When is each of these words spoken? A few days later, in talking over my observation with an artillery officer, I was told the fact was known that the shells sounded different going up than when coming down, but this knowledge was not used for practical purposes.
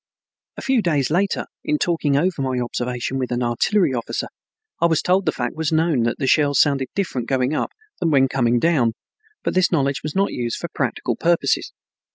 A 0.57 0.63
few 0.63 0.81
days 0.81 1.11
later, 1.11 1.45
in 1.63 1.77
talking 1.77 2.17
over 2.17 2.41
my 2.41 2.57
observation 2.59 3.19
with 3.19 3.31
an 3.31 3.43
artillery 3.43 3.93
officer, 3.93 4.29
I 4.81 4.87
was 4.87 5.03
told 5.03 5.27
the 5.27 5.31
fact 5.31 5.55
was 5.55 5.71
known 5.71 6.01
that 6.05 6.17
the 6.17 6.25
shells 6.25 6.59
sounded 6.59 6.87
different 6.95 7.27
going 7.29 7.53
up 7.53 7.69
than 7.99 8.09
when 8.09 8.27
coming 8.27 8.57
down, 8.57 8.93
but 9.43 9.53
this 9.53 9.71
knowledge 9.71 10.01
was 10.01 10.15
not 10.15 10.31
used 10.33 10.57
for 10.57 10.69
practical 10.73 11.15
purposes. 11.15 11.71